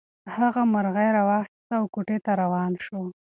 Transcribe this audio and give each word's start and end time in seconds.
هغه 0.35 0.61
مرغۍ 0.73 1.07
راواخیسته 1.17 1.73
او 1.79 1.85
کوټې 1.93 2.17
ته 2.25 2.31
روان 2.41 2.71
شو. 2.85 3.01